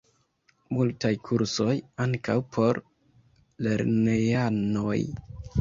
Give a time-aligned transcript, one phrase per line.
[0.77, 1.75] Multaj kursoj,
[2.07, 2.81] ankaŭ por
[3.69, 4.99] lernejanoj.